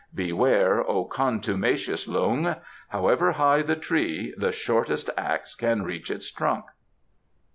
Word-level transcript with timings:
Beware, 0.15 0.83
O 0.89 1.05
contumacious 1.05 2.07
Lung, 2.07 2.55
'However 2.87 3.33
high 3.33 3.61
the 3.61 3.75
tree 3.75 4.33
the 4.35 4.51
shortest 4.51 5.11
axe 5.15 5.53
can 5.53 5.83
reach 5.83 6.09
its 6.09 6.31
trunk. 6.31 6.65